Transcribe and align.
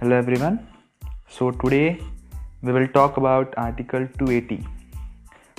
Hello 0.00 0.14
everyone. 0.14 0.64
So 1.28 1.50
today 1.50 2.00
we 2.62 2.70
will 2.70 2.86
talk 2.86 3.16
about 3.16 3.52
Article 3.56 4.06
280. 4.16 4.64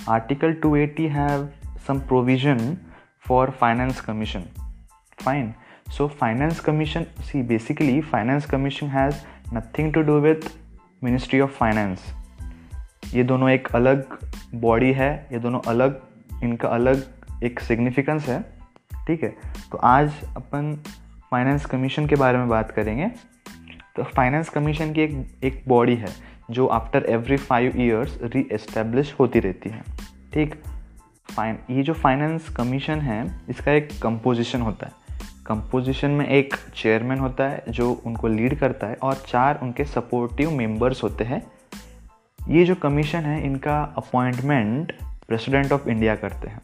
Article 0.07 0.53
280 0.61 1.07
have 1.09 1.51
some 1.85 1.99
provision 1.99 2.79
for 3.19 3.51
Finance 3.51 3.99
Commission. 3.99 4.47
Fine. 5.17 5.55
So 5.91 6.07
Finance 6.07 6.61
Commission, 6.61 7.05
see 7.21 7.41
basically 7.41 7.99
Finance 7.99 8.45
Commission 8.45 8.87
has 8.87 9.25
nothing 9.51 9.91
to 9.91 10.03
do 10.03 10.21
with 10.21 10.47
Ministry 11.01 11.41
of 11.41 11.51
Finance. 11.51 11.99
ये 13.13 13.23
दोनों 13.23 13.49
एक 13.49 13.67
अलग 13.75 14.17
body 14.55 14.91
है 14.93 15.27
ये 15.31 15.39
दोनों 15.39 15.59
अलग 15.67 16.01
इनका 16.43 16.67
अलग 16.67 17.03
एक 17.43 17.59
सिग्निफिकेंस 17.59 18.29
है 18.29 18.41
ठीक 19.07 19.23
है 19.23 19.29
तो 19.71 19.77
आज 19.77 20.11
अपन 20.35 20.73
फाइनेंस 21.31 21.65
कमीशन 21.65 22.07
के 22.07 22.15
बारे 22.15 22.37
में 22.37 22.49
बात 22.49 22.71
करेंगे 22.71 23.07
तो 23.07 23.58
फाइनेंस 24.03 24.49
कमीशन 24.49 24.93
की 24.93 25.01
एक 25.01 25.27
एक 25.43 25.63
बॉडी 25.67 25.95
है, 25.95 26.07
जो 26.51 26.67
after 26.67 27.05
every 27.09 27.37
five 27.37 27.73
years 27.75 28.19
reestablish 28.51 29.15
होती 29.19 29.39
रहती 29.39 29.69
है। 29.69 29.83
ठीक? 30.33 30.55
फाइन 31.35 31.59
ये 31.69 31.83
जो 31.83 31.93
फाइनेंस 31.93 32.49
कमीशन 32.49 32.99
है, 32.99 33.41
इसका 33.49 33.71
एक 33.71 33.89
कंपोजिशन 34.03 34.61
होता 34.61 34.87
है। 34.87 34.93
कंपोजिशन 35.45 36.11
में 36.11 36.27
एक 36.27 36.55
चेयरमैन 36.75 37.19
होता 37.19 37.43
है, 37.43 37.63
जो 37.69 38.01
उनको 38.05 38.27
लीड 38.27 38.59
करता 38.59 38.87
है, 38.87 38.95
और 38.95 39.13
चार 39.15 39.59
उनके 39.63 39.85
सपोर्टिव 39.85 40.51
मेंबर्स 40.51 41.03
होते 41.03 41.23
हैं। 41.23 41.51
ये 42.47 42.65
जो 42.65 42.75
कमीशन 42.75 43.19
है, 43.19 43.43
इनका 43.43 43.83
अपॉइंटमेंट 43.83 44.93
प्रेसिडेंट 45.27 45.71
ऑफ़ 45.71 45.89
इंडिया 45.89 46.15
करते 46.15 46.47
हैं। 46.47 46.61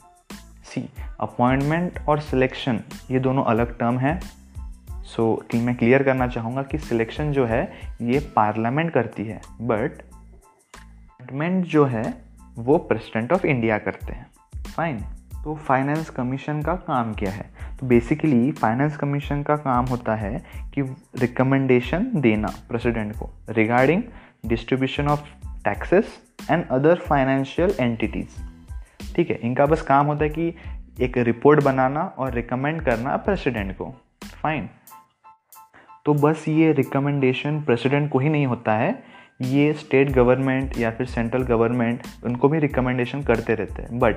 सी 0.63 0.89
अपॉइंटमेंट 1.19 1.99
और 2.09 2.19
सिलेक्शन 2.19 2.79
ये 3.11 3.19
दोनों 3.19 3.43
अलग 3.43 3.77
टर्म 3.79 3.97
है। 3.97 4.44
सो 5.15 5.45
so, 5.51 5.55
मैं 5.55 5.75
क्लियर 5.75 6.03
करना 6.03 6.27
चाहूँगा 6.27 6.63
कि 6.63 6.77
सिलेक्शन 6.77 7.31
जो 7.31 7.45
है 7.45 7.73
ये 8.01 8.19
पार्लियामेंट 8.19 8.91
करती 8.91 9.25
है 9.25 9.41
बट 9.61 10.01
अपॉइंटमेंट 10.01 11.65
जो 11.65 11.85
है 11.85 12.21
वो 12.55 12.77
प्रेसिडेंट 12.77 13.33
ऑफ़ 13.33 13.45
इंडिया 13.45 13.77
करते 13.77 14.13
हैं। 14.13 14.27
फाइन 14.75 14.97
तो 15.43 15.55
फाइनेंस 15.55 16.09
कमीशन 16.09 16.61
का 16.61 16.75
काम 16.75 17.13
क्या 17.13 17.31
है? 17.31 17.49
तो 17.79 17.87
बेसिकली 17.87 18.51
फाइनेंस 18.51 18.97
कमीशन 18.97 19.43
का 19.43 19.55
काम 19.55 19.85
होता 19.85 20.15
है 20.15 20.45
कि 20.73 20.81
रिकमेंडेशन 21.19 22.11
देना 22.15 22.47
प्रेसिडेंट 22.47 23.15
को 23.15 23.29
regarding 23.49 24.03
distribution 24.45 25.07
of 25.07 25.21
taxes 25.63 26.19
and 26.51 26.67
other 26.67 26.95
financial 26.95 27.75
entities 27.79 28.41
ठीक 29.15 29.29
है? 29.29 29.35
इनका 29.35 29.65
बस 29.65 29.81
काम 29.81 30.05
होता 30.05 30.23
है 30.23 30.29
कि 30.29 30.55
एक 31.01 31.17
रिपोर्ट 31.17 31.63
बनाना 31.63 32.01
और 32.01 32.33
रिकमेंड 32.33 32.81
करना 32.81 33.17
प्रेसिडेंट 33.17 33.77
को। 33.77 33.93
फाइन 34.25 34.69
तो 36.05 36.13
बस 36.13 36.45
ये 36.47 36.71
रिकमेंडेशन 36.71 37.61
प्रेसिडेंट 37.61 38.11
को 38.11 38.19
ही 38.19 38.29
नहीं 38.29 38.47
होता 38.47 38.73
है। 38.73 39.03
ये 39.41 39.73
स्टेट 39.73 40.09
गवर्नमेंट 40.09 40.77
या 40.77 40.91
फिर 40.91 41.07
सेंट्रल 41.07 41.43
गवर्नमेंट 41.43 42.01
उनको 42.23 42.49
भी 42.49 42.59
रिकमेंडेशन 42.59 43.23
करते 43.23 43.55
रहते 43.55 43.81
हैं। 43.81 43.99
बट 43.99 44.15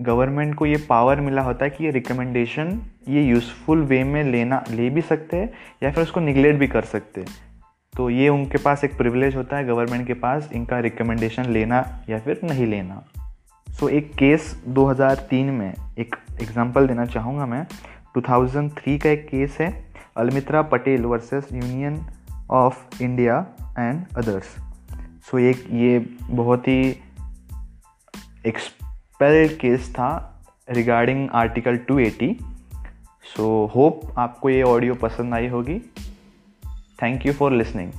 गवर्नमेंट 0.00 0.54
को 0.54 0.66
ये 0.66 0.76
पावर 0.88 1.20
मिला 1.20 1.42
होता 1.42 1.64
है 1.64 1.70
कि 1.70 1.84
ये 1.84 1.90
रिकमेंडेशन 1.90 2.82
ये 3.08 3.24
यूज़फुल 3.24 3.82
वे 3.82 4.04
में 4.04 4.24
लेना 4.24 4.64
ले 4.70 4.90
भी 4.90 5.00
सकते 5.00 5.36
हैं 5.36 5.50
या 5.82 5.90
फिर 5.90 6.02
उसको 6.02 6.20
निगलेक्ट 6.20 6.58
भी 6.58 6.66
कर 6.66 6.82
सकते 6.82 7.20
हैं। 7.20 7.28
तो 7.96 8.10
ये 8.10 8.28
उनके 8.28 8.58
पास 8.58 8.84
एक 8.84 8.96
प्रिविलेज 8.96 9.36
होता 9.36 9.56
है 9.56 9.66
गवर्नमेंट 9.66 10.06
के 10.06 10.14
पास 10.14 10.50
इनका 10.52 10.78
रिकमेंडेशन 10.78 11.44
लेना 11.44 12.04
या 12.10 12.18
फिर 12.18 12.40
नहीं 12.44 12.66
लेना। 12.66 13.04
सो 13.70 13.86
so, 13.86 13.92
एक 13.92 14.14
केस 14.14 14.62
2003 14.68 15.50
में 15.50 15.74
एक 15.98 16.16
एग्जांपल 16.42 16.86
देना 16.86 17.06
चाहूँगा 17.06 17.46
मैं। 17.46 17.66
2003 18.14 18.98
का 18.98 19.10
एक 19.10 19.26
केस 19.26 19.58
है। 19.60 19.93
Almitra 20.16 20.62
Patel 20.62 21.04
versus 21.04 21.48
union 21.52 22.06
of 22.50 23.02
India 23.02 23.46
and 23.78 24.06
others. 24.16 24.44
So, 25.22 25.38
एक 25.38 25.66
ये 25.70 25.98
बहुत 26.22 26.68
ही 26.68 26.96
एक्सपेल 28.46 29.56
केस 29.56 29.90
था 29.92 30.40
रिगार्डिंग 30.70 31.30
आर्टिकल 31.30 31.76
280 31.76 32.34
सो, 33.36 33.72
होप 33.74 34.00
आपको 34.18 34.50
ये 34.50 34.62
ऑडियो 34.62 34.94
पसंद 34.94 35.34
आई 35.34 35.48
होगी। 35.48 35.78
Thank 37.02 37.26
you 37.26 37.32
for 37.32 37.52
listening 37.52 37.92